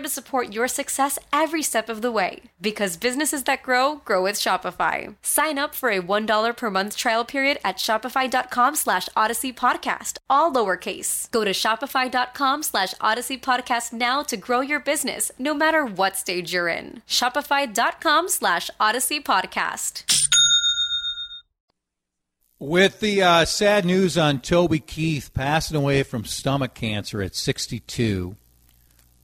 to 0.00 0.08
support 0.08 0.52
your 0.52 0.66
success 0.66 1.18
every 1.32 1.62
step 1.62 1.88
of 1.88 2.02
the 2.02 2.10
way. 2.10 2.42
Because 2.60 2.96
businesses 2.96 3.44
that 3.44 3.62
grow, 3.62 3.96
grow 4.04 4.22
with 4.22 4.36
Shopify. 4.36 5.14
Sign 5.22 5.58
up 5.58 5.74
for 5.74 5.90
a 5.90 6.00
$1 6.00 6.56
per 6.56 6.70
month 6.70 6.96
trial 6.96 7.24
period 7.24 7.58
at 7.64 7.76
shopify.com 7.76 8.74
slash 8.74 9.08
odyssey 9.14 9.52
podcast, 9.52 10.18
all 10.28 10.52
lowercase. 10.52 11.30
Go 11.30 11.44
to 11.44 11.52
shopify.com 11.52 12.62
slash 12.62 12.94
odyssey 13.00 13.38
podcast 13.38 13.92
now 13.92 14.22
to 14.22 14.36
grow 14.36 14.60
your 14.60 14.80
business, 14.80 15.30
no 15.38 15.54
matter 15.54 15.84
what 15.84 16.16
stage 16.16 16.52
you're 16.52 16.68
in. 16.68 17.02
Shopify.com 17.06 18.28
slash 18.28 18.70
odyssey 18.80 19.20
podcast. 19.20 20.04
With 22.62 23.00
the 23.00 23.22
uh, 23.22 23.44
sad 23.46 23.86
news 23.86 24.18
on 24.18 24.40
Toby 24.40 24.80
Keith 24.80 25.32
passing 25.32 25.78
away 25.78 26.02
from 26.02 26.26
stomach 26.26 26.74
cancer 26.74 27.22
at 27.22 27.34
62, 27.34 28.36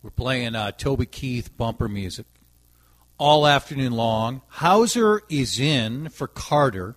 we're 0.06 0.10
playing 0.10 0.54
uh, 0.54 0.70
Toby 0.70 1.04
Keith 1.04 1.56
bumper 1.56 1.88
music 1.88 2.26
all 3.18 3.44
afternoon 3.44 3.90
long. 3.90 4.40
Hauser 4.46 5.22
is 5.28 5.58
in 5.58 6.10
for 6.10 6.28
Carter. 6.28 6.94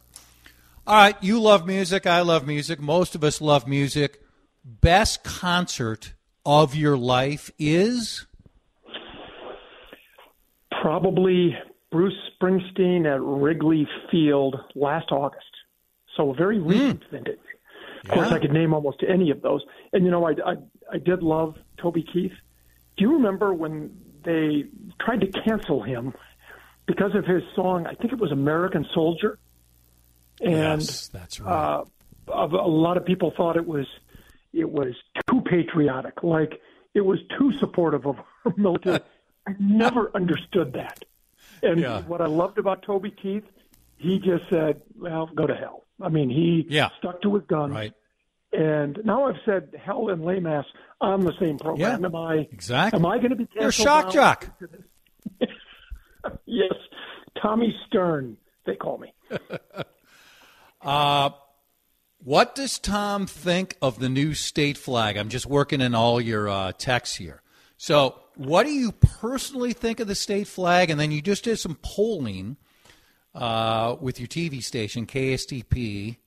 All 0.86 0.96
right, 0.96 1.16
you 1.20 1.42
love 1.42 1.66
music. 1.66 2.06
I 2.06 2.22
love 2.22 2.46
music. 2.46 2.80
Most 2.80 3.16
of 3.16 3.24
us 3.24 3.42
love 3.42 3.68
music. 3.68 4.22
Best 4.64 5.24
concert 5.24 6.14
of 6.46 6.76
your 6.76 6.96
life 6.98 7.50
is? 7.58 8.28
Probably 10.80 11.58
Bruce 11.92 12.14
Springsteen 12.40 13.12
at 13.12 13.20
Wrigley 13.22 13.88
Field 14.12 14.56
last 14.76 15.12
August. 15.12 15.48
So 16.16 16.30
a 16.30 16.36
very 16.36 16.60
recent 16.60 17.02
vintage. 17.10 17.40
Of 18.04 18.10
course, 18.12 18.32
I 18.32 18.38
could 18.38 18.54
name 18.54 18.72
almost 18.72 19.04
any 19.08 19.32
of 19.32 19.42
those. 19.42 19.64
And 19.94 20.06
you 20.06 20.12
know, 20.12 20.28
I, 20.28 20.34
I 20.46 20.56
I 20.94 20.98
did 21.00 21.24
love 21.24 21.56
Toby 21.82 22.04
Keith. 22.14 22.34
Do 23.00 23.06
you 23.06 23.14
remember 23.14 23.54
when 23.54 23.92
they 24.26 24.66
tried 25.00 25.22
to 25.22 25.28
cancel 25.28 25.82
him 25.82 26.14
because 26.86 27.16
of 27.16 27.26
his 27.26 27.42
song? 27.56 27.88
I 27.88 27.94
think 27.96 28.12
it 28.12 28.20
was 28.20 28.34
American 28.34 28.86
Soldier. 28.94 29.40
And 30.42 30.82
yes, 30.82 31.08
that's 31.08 31.40
right. 31.40 31.50
uh, 31.52 31.86
a 32.34 32.46
a 32.46 32.68
lot 32.68 32.98
of 32.98 33.06
people 33.06 33.32
thought 33.36 33.56
it 33.56 33.66
was 33.66 33.88
it 34.52 34.70
was 34.70 34.96
too 35.30 35.42
patriotic, 35.42 36.24
like 36.24 36.60
it 36.94 37.02
was 37.02 37.20
too 37.38 37.54
supportive 37.60 38.06
of 38.06 38.18
our 38.46 38.54
military. 38.58 39.00
I 39.48 39.52
never 39.60 40.12
understood 40.14 40.74
that. 40.74 41.00
And 41.64 41.80
Yeah. 41.80 42.02
what 42.02 42.20
I 42.22 42.26
loved 42.28 42.58
about 42.58 42.84
Toby 42.84 43.12
Keith, 43.12 43.46
he 43.98 44.20
just 44.20 44.44
said, 44.50 44.82
"Well, 44.98 45.28
go 45.34 45.48
to 45.48 45.56
hell." 45.56 45.86
I 46.02 46.10
mean, 46.10 46.30
he 46.30 46.66
Yeah. 46.70 46.90
stuck 46.98 47.22
to 47.22 47.36
his 47.36 47.46
guns. 47.46 47.72
right. 47.74 47.94
And 48.52 49.00
now 49.06 49.26
I've 49.26 49.40
said 49.46 49.76
hell 49.80 50.10
and 50.10 50.26
lame 50.26 50.48
ass 50.48 50.66
on 51.02 51.24
the 51.24 51.34
same 51.40 51.60
program. 51.60 52.02
Yeah, 52.02 52.08
am 52.08 52.16
I 52.16 52.48
exactly. 52.52 53.00
Am 53.00 53.06
I 53.06 53.18
going 53.18 53.30
to 53.30 53.36
be 53.36 53.48
You're 53.54 53.72
canceled 53.72 53.86
shock 53.86 54.12
jock. 54.12 54.48
yes, 56.46 56.74
Tommy 57.42 57.76
Stern. 57.88 58.38
They 58.66 58.76
call 58.76 58.98
me. 58.98 59.14
What 62.22 62.54
does 62.54 62.80
Tom 62.80 63.28
think 63.28 63.78
of 63.82 64.00
the 64.00 64.10
new 64.10 64.34
state 64.34 64.78
flag? 64.78 65.16
I'm 65.16 65.30
just 65.30 65.46
working 65.46 65.80
in 65.80 65.96
all 65.96 66.20
your 66.20 66.50
uh, 66.50 66.74
texts 66.78 67.16
here. 67.16 67.42
So, 67.78 68.20
what 68.36 68.66
do 68.66 68.72
you 68.72 68.92
personally 68.92 69.72
think 69.72 70.02
of 70.02 70.08
the 70.08 70.16
state 70.16 70.48
flag? 70.48 70.90
And 70.90 71.00
then 71.00 71.12
you 71.12 71.22
just 71.22 71.46
did 71.46 71.60
some 71.60 71.78
polling 71.82 72.58
uh, 73.34 73.96
with 74.02 74.20
your 74.20 74.28
TV 74.28 74.62
station, 74.62 75.06
KSTP, 75.06 76.18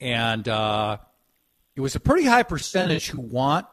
and 0.00 0.48
uh, 0.48 0.98
it 1.74 1.80
was 1.80 1.94
a 1.94 2.00
pretty 2.00 2.26
high 2.26 2.42
percentage 2.42 3.08
who 3.08 3.20
want 3.20 3.66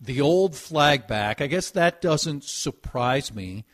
the 0.00 0.20
old 0.20 0.56
flag 0.56 1.06
back. 1.06 1.40
I 1.40 1.46
guess 1.46 1.70
that 1.70 2.00
doesn't 2.00 2.44
surprise 2.44 3.34
me. 3.34 3.64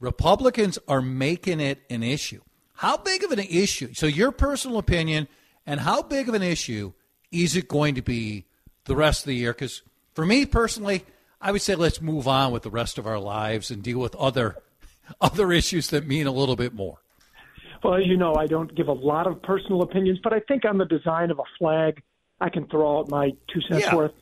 Republicans 0.00 0.78
are 0.88 1.02
making 1.02 1.60
it 1.60 1.82
an 1.90 2.02
issue. 2.02 2.40
How 2.74 2.96
big 2.96 3.22
of 3.22 3.30
an 3.30 3.38
issue? 3.38 3.94
So, 3.94 4.06
your 4.06 4.32
personal 4.32 4.78
opinion, 4.78 5.28
and 5.66 5.80
how 5.80 6.02
big 6.02 6.28
of 6.28 6.34
an 6.34 6.42
issue 6.42 6.92
is 7.30 7.56
it 7.56 7.68
going 7.68 7.94
to 7.94 8.02
be 8.02 8.46
the 8.84 8.96
rest 8.96 9.22
of 9.22 9.26
the 9.28 9.36
year? 9.36 9.52
Because 9.52 9.82
for 10.12 10.26
me 10.26 10.44
personally, 10.44 11.04
I 11.40 11.52
would 11.52 11.62
say 11.62 11.74
let's 11.74 12.00
move 12.00 12.26
on 12.26 12.52
with 12.52 12.62
the 12.62 12.70
rest 12.70 12.98
of 12.98 13.06
our 13.06 13.18
lives 13.18 13.70
and 13.70 13.82
deal 13.82 13.98
with 13.98 14.14
other 14.16 14.56
other 15.20 15.52
issues 15.52 15.90
that 15.90 16.06
mean 16.06 16.26
a 16.26 16.32
little 16.32 16.56
bit 16.56 16.74
more. 16.74 16.98
Well, 17.82 18.00
you 18.00 18.16
know, 18.16 18.34
I 18.34 18.46
don't 18.46 18.74
give 18.74 18.88
a 18.88 18.92
lot 18.92 19.26
of 19.26 19.42
personal 19.42 19.82
opinions, 19.82 20.18
but 20.24 20.32
I 20.32 20.40
think 20.40 20.64
on 20.64 20.78
the 20.78 20.86
design 20.86 21.30
of 21.30 21.38
a 21.38 21.44
flag, 21.58 22.02
I 22.40 22.48
can 22.48 22.66
throw 22.68 22.98
out 22.98 23.10
my 23.10 23.30
two 23.48 23.60
cents 23.62 23.86
Yeah. 23.86 23.94
worth. 23.94 24.12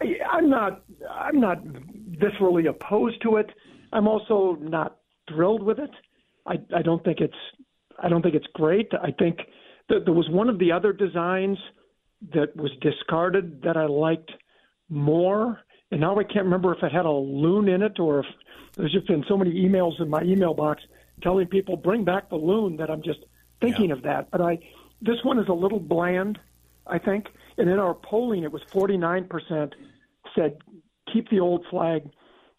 I, 0.00 0.16
I'm 0.30 0.50
not. 0.50 0.82
I'm 1.08 1.40
not 1.40 1.64
viscerally 1.64 2.68
opposed 2.68 3.22
to 3.22 3.36
it. 3.36 3.50
I'm 3.92 4.08
also 4.08 4.56
not 4.60 4.98
thrilled 5.28 5.62
with 5.62 5.78
it. 5.78 5.90
I, 6.46 6.58
I 6.74 6.82
don't 6.82 7.02
think 7.04 7.20
it's. 7.20 7.36
I 8.02 8.08
don't 8.08 8.22
think 8.22 8.34
it's 8.34 8.46
great. 8.54 8.92
I 8.94 9.12
think 9.12 9.38
that 9.88 10.04
there 10.04 10.14
was 10.14 10.28
one 10.28 10.48
of 10.48 10.58
the 10.58 10.72
other 10.72 10.92
designs 10.92 11.58
that 12.32 12.56
was 12.56 12.72
discarded 12.80 13.62
that 13.62 13.76
I 13.76 13.86
liked 13.86 14.32
more, 14.88 15.60
and 15.90 16.00
now 16.00 16.18
I 16.18 16.24
can't 16.24 16.44
remember 16.44 16.74
if 16.74 16.82
it 16.82 16.90
had 16.90 17.06
a 17.06 17.10
loon 17.10 17.68
in 17.68 17.82
it 17.82 18.00
or 18.00 18.20
if 18.20 18.26
there's 18.76 18.92
just 18.92 19.06
been 19.06 19.24
so 19.28 19.36
many 19.36 19.52
emails 19.52 20.00
in 20.00 20.08
my 20.08 20.22
email 20.22 20.54
box 20.54 20.82
telling 21.22 21.46
people 21.46 21.76
bring 21.76 22.04
back 22.04 22.28
the 22.28 22.36
loon 22.36 22.76
that 22.78 22.90
I'm 22.90 23.02
just 23.02 23.20
thinking 23.60 23.88
yeah. 23.90 23.94
of 23.94 24.02
that. 24.02 24.30
But 24.30 24.40
I, 24.40 24.58
this 25.00 25.22
one 25.22 25.38
is 25.38 25.48
a 25.48 25.52
little 25.52 25.78
bland, 25.78 26.38
I 26.86 26.98
think. 26.98 27.26
And 27.58 27.68
in 27.70 27.78
our 27.78 27.94
polling, 27.94 28.42
it 28.42 28.52
was 28.52 28.62
49% 28.72 29.72
said 30.34 30.58
keep 31.12 31.28
the 31.30 31.40
old 31.40 31.64
flag. 31.70 32.02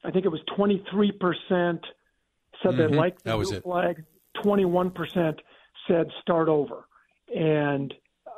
I 0.04 0.12
think 0.12 0.26
it 0.26 0.30
was 0.30 0.42
23% 0.58 0.80
said 1.50 1.80
mm-hmm. 2.64 2.78
they 2.78 2.88
liked 2.88 3.24
the 3.24 3.38
new 3.38 3.62
flag. 3.62 4.04
21% 4.44 5.40
said 5.88 6.08
start 6.22 6.48
over. 6.48 6.88
And, 7.36 7.94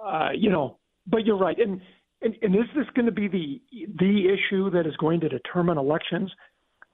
uh, 0.06 0.30
you 0.36 0.50
know, 0.50 0.80
but 1.06 1.26
you're 1.26 1.38
right. 1.38 1.58
And, 1.60 1.82
and, 2.22 2.36
and 2.42 2.56
is 2.56 2.66
this 2.76 2.86
going 2.96 3.06
to 3.06 3.12
be 3.12 3.28
the 3.28 3.62
the 4.00 4.28
issue 4.28 4.72
that 4.72 4.88
is 4.88 4.96
going 4.98 5.20
to 5.20 5.30
determine 5.30 5.78
elections? 5.78 6.32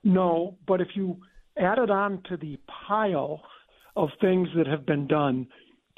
No, 0.04 0.58
but 0.68 0.82
if 0.82 0.90
you 0.96 1.18
add 1.58 1.78
it 1.78 1.90
on 1.90 2.22
to 2.30 2.36
the 2.36 2.60
pile 2.88 3.42
of 3.96 4.10
things 4.20 4.50
that 4.58 4.68
have 4.68 4.86
been 4.86 5.08
done, 5.08 5.48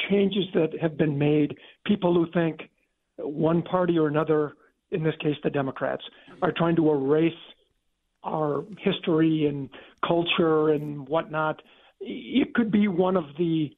changes 0.10 0.45
that 0.53 0.79
have 0.79 0.98
been 0.98 1.17
made, 1.17 1.57
people 1.86 2.13
who 2.13 2.29
think 2.31 2.69
one 3.17 3.62
party 3.62 3.98
or 3.98 4.07
another, 4.07 4.53
in 4.91 5.03
this 5.03 5.15
case 5.22 5.36
the 5.43 5.50
Democrats, 5.50 6.03
are 6.41 6.51
trying 6.51 6.75
to 6.75 6.89
erase 6.89 7.34
our 8.24 8.65
history 8.79 9.45
and 9.45 9.69
culture 10.05 10.69
and 10.69 11.07
whatnot. 11.07 11.62
It 12.01 12.53
could 12.53 12.72
be 12.72 12.88
one 12.88 13.15
of 13.15 13.25
the 13.38 13.72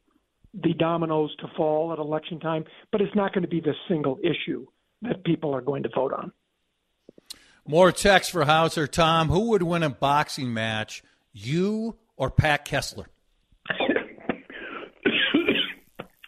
the 0.53 0.73
dominoes 0.73 1.35
to 1.39 1.47
fall 1.55 1.93
at 1.93 1.99
election 1.99 2.39
time, 2.39 2.65
but 2.91 2.99
it's 3.01 3.13
not 3.15 3.31
going 3.33 3.43
to 3.43 3.47
be 3.47 3.59
the 3.59 3.75
single 3.87 4.17
issue 4.23 4.65
that 5.03 5.23
people 5.23 5.53
are 5.53 5.61
going 5.61 5.83
to 5.83 5.89
vote 5.93 6.13
on. 6.13 6.31
More 7.67 7.91
text 7.91 8.31
for 8.31 8.45
Hauser. 8.45 8.87
Tom, 8.87 9.27
who 9.27 9.49
would 9.49 9.61
win 9.61 9.83
a 9.83 9.89
boxing 9.89 10.53
match, 10.53 11.03
you 11.33 11.97
or 12.15 12.31
Pat 12.31 12.65
Kessler? 12.65 13.07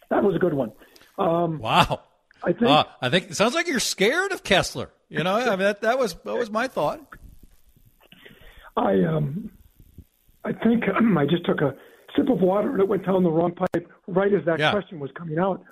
that 0.10 0.22
was 0.24 0.36
a 0.36 0.40
good 0.40 0.54
one. 0.54 0.74
Um, 1.18 1.60
wow. 1.60 2.02
I 2.44 2.54
think, 2.54 2.64
uh, 2.64 2.84
I 3.02 3.10
think 3.10 3.32
it 3.32 3.36
sounds 3.36 3.54
like 3.54 3.68
you're 3.68 3.80
scared 3.80 4.32
of 4.32 4.44
Kessler. 4.44 4.92
You 5.10 5.24
know, 5.24 5.36
I 5.36 5.50
mean, 5.52 5.60
that, 5.60 5.82
that 5.82 5.98
was 5.98 6.16
that 6.24 6.36
was 6.36 6.52
my 6.52 6.68
thought. 6.68 7.02
I 8.78 9.04
um, 9.04 9.52
I 10.46 10.54
think 10.54 10.84
um, 10.88 11.18
I 11.18 11.26
just 11.26 11.46
took 11.46 11.62
a 11.62 11.74
sip 12.16 12.30
of 12.30 12.40
water 12.40 12.72
and 12.72 12.80
it 12.80 12.88
went 12.88 13.06
down 13.06 13.24
the 13.24 13.32
wrong 13.32 13.54
pipe 13.54 13.88
right 14.08 14.34
as 14.34 14.46
that 14.46 14.60
yeah. 14.60 14.72
question 14.72 15.00
was 15.00 15.12
coming 15.18 15.40
out. 15.40 15.64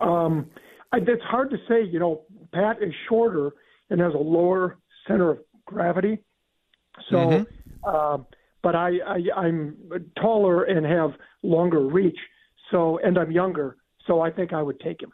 Um, 0.00 0.50
I, 0.92 0.98
it's 0.98 1.22
hard 1.24 1.50
to 1.50 1.56
say. 1.68 1.82
You 1.84 1.98
know, 1.98 2.22
Pat 2.52 2.82
is 2.82 2.92
shorter 3.08 3.52
and 3.90 4.00
has 4.00 4.14
a 4.14 4.18
lower 4.18 4.78
center 5.06 5.30
of 5.30 5.38
gravity. 5.64 6.18
So, 7.10 7.16
mm-hmm. 7.16 7.44
uh, 7.84 8.18
but 8.62 8.74
I, 8.74 8.98
I 9.06 9.18
I'm 9.36 9.76
taller 10.20 10.64
and 10.64 10.86
have 10.86 11.12
longer 11.42 11.80
reach. 11.80 12.18
So, 12.70 12.98
and 13.04 13.18
I'm 13.18 13.30
younger. 13.30 13.76
So 14.06 14.20
I 14.20 14.30
think 14.30 14.52
I 14.52 14.62
would 14.62 14.80
take 14.80 15.02
him. 15.02 15.12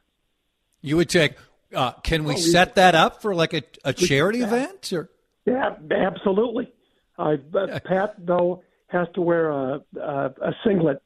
You 0.83 0.97
would 0.97 1.09
take. 1.09 1.37
Uh, 1.75 1.93
can 2.03 2.25
we 2.25 2.37
set 2.37 2.75
that 2.75 2.95
up 2.95 3.23
for 3.23 3.35
like 3.35 3.55
a, 3.55 3.63
a 3.85 3.93
charity 3.95 4.43
event? 4.43 4.93
Or 4.93 5.09
yeah, 5.47 5.75
absolutely. 5.91 6.71
Uh, 7.19 7.37
Pat 7.85 8.15
though 8.19 8.63
has 8.89 9.09
to 9.15 9.23
wear 9.23 9.51
a, 9.51 9.81
a, 9.97 10.35
a 10.43 10.55
singlet. 10.65 11.03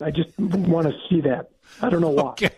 I 0.00 0.10
just 0.10 0.38
want 0.38 0.86
to 0.86 0.94
see 1.08 1.20
that. 1.22 1.50
I 1.82 1.90
don't 1.90 2.00
know 2.00 2.10
why. 2.10 2.30
Okay. 2.30 2.50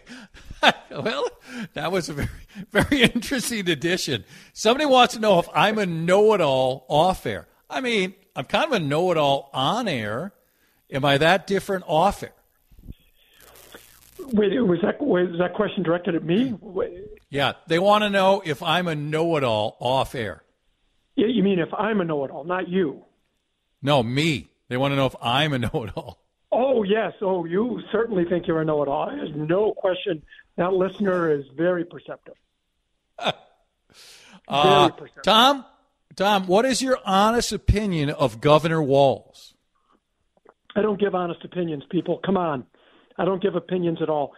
well, 0.90 1.26
that 1.74 1.90
was 1.90 2.08
a 2.08 2.12
very, 2.12 2.28
very 2.70 3.02
interesting 3.14 3.68
addition. 3.70 4.24
Somebody 4.52 4.86
wants 4.86 5.14
to 5.14 5.20
know 5.20 5.38
if 5.38 5.48
I'm 5.54 5.78
a 5.78 5.86
know-it-all 5.86 6.84
off 6.88 7.24
air. 7.24 7.48
I 7.68 7.80
mean, 7.80 8.14
I'm 8.36 8.44
kind 8.44 8.66
of 8.66 8.72
a 8.72 8.80
know-it-all 8.80 9.50
on 9.54 9.88
air. 9.88 10.34
Am 10.90 11.04
I 11.04 11.18
that 11.18 11.46
different 11.46 11.84
off 11.86 12.22
air? 12.22 12.34
Wait, 14.32 14.58
was 14.60 14.78
that 14.82 15.00
was 15.00 15.28
that 15.38 15.54
question 15.54 15.82
directed 15.82 16.14
at 16.14 16.24
me? 16.24 16.54
Yeah, 17.30 17.52
they 17.66 17.78
want 17.78 18.04
to 18.04 18.10
know 18.10 18.42
if 18.44 18.62
I'm 18.62 18.88
a 18.88 18.94
know-it-all 18.94 19.76
off 19.80 20.14
air. 20.14 20.42
Yeah, 21.16 21.26
you 21.28 21.42
mean 21.42 21.58
if 21.58 21.72
I'm 21.74 22.00
a 22.00 22.04
know-it-all, 22.04 22.44
not 22.44 22.68
you? 22.68 23.04
No, 23.82 24.02
me. 24.02 24.50
They 24.68 24.76
want 24.76 24.92
to 24.92 24.96
know 24.96 25.06
if 25.06 25.16
I'm 25.20 25.52
a 25.52 25.58
know-it-all. 25.58 26.18
Oh 26.52 26.82
yes. 26.82 27.12
Oh, 27.22 27.44
you 27.44 27.80
certainly 27.92 28.24
think 28.24 28.46
you're 28.46 28.60
a 28.60 28.64
know-it-all. 28.64 29.10
There's 29.10 29.34
no 29.34 29.72
question. 29.72 30.22
That 30.56 30.72
listener 30.72 31.32
is 31.32 31.44
very 31.56 31.84
perceptive. 31.84 32.34
uh, 33.18 33.32
very 34.48 34.90
perceptive. 34.92 35.22
Tom, 35.22 35.64
Tom, 36.16 36.46
what 36.46 36.64
is 36.64 36.82
your 36.82 36.98
honest 37.04 37.52
opinion 37.52 38.10
of 38.10 38.40
Governor 38.40 38.82
Walz? 38.82 39.54
I 40.74 40.82
don't 40.82 41.00
give 41.00 41.14
honest 41.14 41.44
opinions, 41.44 41.84
people. 41.90 42.20
Come 42.24 42.36
on. 42.36 42.64
I 43.18 43.24
don't 43.24 43.42
give 43.42 43.54
opinions 43.54 43.98
at 44.02 44.08
all. 44.08 44.32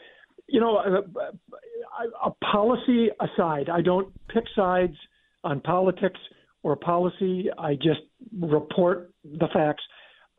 You 0.49 0.61
know, 0.61 0.77
a, 0.77 2.29
a 2.29 2.31
policy 2.53 3.09
aside, 3.21 3.69
I 3.69 3.81
don't 3.81 4.13
pick 4.29 4.45
sides 4.57 4.97
on 5.45 5.61
politics 5.61 6.19
or 6.63 6.77
policy. 6.77 7.47
I 7.59 7.75
just 7.75 8.01
report 8.39 9.13
the 9.25 9.49
facts. 9.53 9.83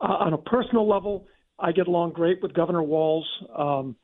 Uh, 0.00 0.12
on 0.12 0.32
a 0.32 0.38
personal 0.38 0.88
level, 0.88 1.26
I 1.58 1.72
get 1.72 1.86
along 1.86 2.12
great 2.12 2.42
with 2.42 2.54
Governor 2.54 2.82
Walz. 2.82 3.24
Um, 3.56 3.96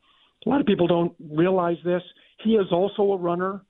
a 0.45 0.49
lot 0.49 0.61
of 0.61 0.67
people 0.67 0.87
don't 0.87 1.13
realize 1.19 1.77
this. 1.83 2.01
He 2.43 2.51
is 2.51 2.67
also 2.71 3.03
a 3.11 3.17
runner. 3.17 3.63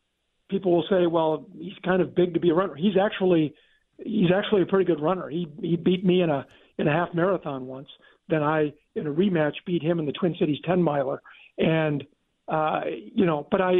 People 0.49 0.73
will 0.73 0.85
say, 0.89 1.07
"Well, 1.07 1.47
he's 1.57 1.77
kind 1.83 2.01
of 2.01 2.15
big 2.15 2.33
to 2.33 2.39
be 2.39 2.49
a 2.49 2.53
runner." 2.53 2.75
He's 2.75 2.97
actually 2.97 3.53
he's 3.97 4.31
actually 4.33 4.61
a 4.61 4.65
pretty 4.65 4.85
good 4.85 5.01
runner. 5.01 5.29
He 5.29 5.47
he 5.61 5.75
beat 5.75 6.05
me 6.05 6.21
in 6.21 6.29
a 6.29 6.45
in 6.77 6.87
a 6.87 6.91
half 6.91 7.13
marathon 7.13 7.67
once. 7.67 7.87
Then 8.29 8.43
I 8.43 8.73
in 8.95 9.07
a 9.07 9.11
rematch 9.11 9.53
beat 9.65 9.81
him 9.81 9.99
in 9.99 10.05
the 10.05 10.11
Twin 10.11 10.35
Cities 10.39 10.59
10 10.65 10.81
miler. 10.81 11.21
And 11.57 12.03
uh, 12.47 12.81
you 13.13 13.25
know, 13.25 13.47
but 13.49 13.61
I 13.61 13.73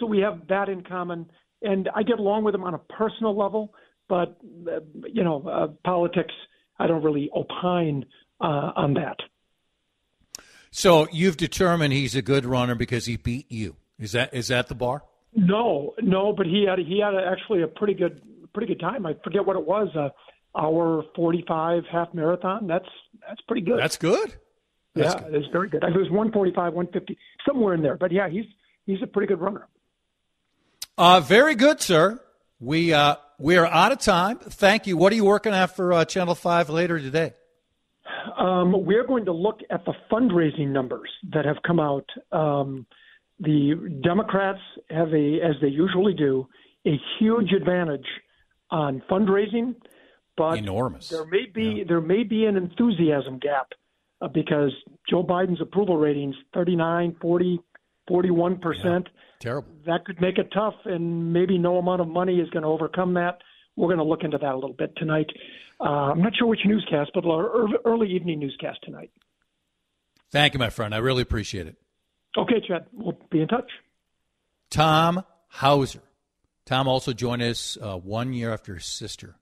so 0.00 0.06
we 0.06 0.20
have 0.20 0.46
that 0.48 0.68
in 0.68 0.82
common, 0.82 1.30
and 1.62 1.88
I 1.94 2.02
get 2.02 2.18
along 2.18 2.44
with 2.44 2.54
him 2.54 2.64
on 2.64 2.74
a 2.74 2.78
personal 2.78 3.36
level. 3.36 3.74
But 4.08 4.38
uh, 4.66 4.80
you 5.12 5.24
know, 5.24 5.42
uh, 5.46 5.68
politics, 5.84 6.34
I 6.78 6.86
don't 6.86 7.02
really 7.02 7.30
opine 7.34 8.04
uh, 8.40 8.72
on 8.76 8.94
that. 8.94 9.16
So 10.70 11.06
you've 11.12 11.36
determined 11.36 11.92
he's 11.92 12.16
a 12.16 12.22
good 12.22 12.44
runner 12.44 12.74
because 12.74 13.06
he 13.06 13.16
beat 13.16 13.50
you. 13.50 13.76
Is 13.98 14.12
that 14.12 14.34
is 14.34 14.48
that 14.48 14.68
the 14.68 14.74
bar? 14.74 15.02
No, 15.34 15.94
no, 16.00 16.32
but 16.32 16.46
he 16.46 16.66
had 16.68 16.78
he 16.78 17.00
had 17.00 17.14
actually 17.14 17.62
a 17.62 17.68
pretty 17.68 17.94
good 17.94 18.20
pretty 18.52 18.72
good 18.72 18.80
time. 18.80 19.06
I 19.06 19.14
forget 19.22 19.44
what 19.44 19.56
it 19.56 19.66
was, 19.66 19.94
a 19.94 20.12
hour 20.58 21.04
forty 21.14 21.44
five 21.46 21.84
half 21.90 22.12
marathon. 22.14 22.66
That's 22.66 22.88
that's 23.26 23.40
pretty 23.42 23.62
good. 23.62 23.78
That's 23.78 23.96
good. 23.96 24.34
That's 24.94 25.14
yeah, 25.14 25.20
good. 25.28 25.34
it's 25.34 25.52
very 25.52 25.68
good. 25.68 25.82
It 25.82 25.96
was 25.96 26.10
one 26.10 26.30
forty 26.32 26.52
five, 26.52 26.72
one 26.72 26.86
fifty, 26.92 27.18
somewhere 27.46 27.74
in 27.74 27.82
there. 27.82 27.96
But 27.96 28.12
yeah, 28.12 28.28
he's 28.28 28.44
he's 28.86 29.02
a 29.02 29.06
pretty 29.06 29.26
good 29.26 29.40
runner. 29.40 29.66
Uh, 30.96 31.20
very 31.20 31.54
good, 31.54 31.80
sir. 31.80 32.20
We 32.60 32.92
uh, 32.92 33.16
we 33.38 33.56
are 33.56 33.66
out 33.66 33.92
of 33.92 33.98
time. 33.98 34.38
Thank 34.38 34.86
you. 34.86 34.96
What 34.96 35.12
are 35.12 35.16
you 35.16 35.24
working 35.24 35.52
at 35.52 35.74
for 35.74 35.92
uh, 35.92 36.04
Channel 36.04 36.34
Five 36.34 36.70
later 36.70 37.00
today? 37.00 37.34
Um, 38.38 38.84
we're 38.84 39.06
going 39.06 39.24
to 39.24 39.32
look 39.32 39.60
at 39.70 39.84
the 39.84 39.94
fundraising 40.10 40.68
numbers 40.68 41.10
that 41.32 41.44
have 41.44 41.56
come 41.66 41.80
out. 41.80 42.08
Um, 42.32 42.86
the 43.40 44.00
Democrats 44.02 44.60
have 44.90 45.08
a, 45.12 45.40
as 45.40 45.56
they 45.60 45.68
usually 45.68 46.14
do, 46.14 46.46
a 46.86 46.98
huge 47.18 47.52
advantage 47.52 48.06
on 48.70 49.02
fundraising, 49.10 49.74
but 50.36 50.58
enormous. 50.58 51.08
There 51.08 51.26
may 51.26 51.46
be 51.52 51.78
yeah. 51.78 51.84
there 51.88 52.00
may 52.00 52.22
be 52.22 52.44
an 52.44 52.56
enthusiasm 52.56 53.38
gap 53.38 53.72
uh, 54.20 54.28
because 54.28 54.72
Joe 55.08 55.22
Biden's 55.22 55.60
approval 55.60 55.96
ratings 55.96 56.34
39, 56.54 57.16
40, 57.20 57.60
41 58.08 58.58
percent. 58.58 59.08
Terrible. 59.40 59.68
That 59.86 60.04
could 60.04 60.20
make 60.20 60.38
it 60.38 60.50
tough, 60.52 60.74
and 60.84 61.32
maybe 61.32 61.58
no 61.58 61.76
amount 61.76 62.00
of 62.00 62.08
money 62.08 62.36
is 62.36 62.48
going 62.50 62.62
to 62.62 62.68
overcome 62.68 63.14
that. 63.14 63.38
We're 63.76 63.88
going 63.88 63.98
to 63.98 64.04
look 64.04 64.22
into 64.22 64.38
that 64.38 64.52
a 64.52 64.54
little 64.54 64.72
bit 64.72 64.92
tonight. 64.96 65.26
Uh, 65.80 66.12
I'm 66.12 66.22
not 66.22 66.32
sure 66.36 66.46
which 66.46 66.60
newscast, 66.64 67.10
but 67.14 67.26
our 67.26 67.68
early 67.84 68.10
evening 68.12 68.38
newscast 68.38 68.78
tonight. 68.82 69.10
Thank 70.30 70.54
you, 70.54 70.58
my 70.58 70.70
friend. 70.70 70.94
I 70.94 70.98
really 70.98 71.22
appreciate 71.22 71.66
it. 71.66 71.76
Okay, 72.36 72.60
Chad. 72.66 72.86
We'll 72.92 73.18
be 73.30 73.40
in 73.40 73.48
touch. 73.48 73.70
Tom 74.70 75.24
Hauser. 75.48 76.02
Tom 76.64 76.88
also 76.88 77.12
joined 77.12 77.42
us 77.42 77.76
uh, 77.80 77.96
one 77.98 78.32
year 78.32 78.52
after 78.52 78.74
his 78.74 78.86
sister 78.86 79.36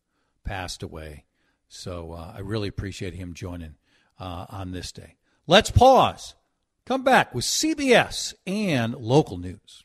passed 0.44 0.82
away. 0.82 1.24
So 1.68 2.12
uh, 2.12 2.34
I 2.36 2.40
really 2.40 2.68
appreciate 2.68 3.14
him 3.14 3.32
joining 3.32 3.76
uh, 4.22 4.46
on 4.48 4.70
this 4.70 4.92
day. 4.92 5.16
Let's 5.46 5.70
pause. 5.70 6.34
Come 6.86 7.02
back 7.02 7.34
with 7.34 7.44
CBS 7.44 8.34
and 8.46 8.94
local 8.94 9.36
news. 9.36 9.84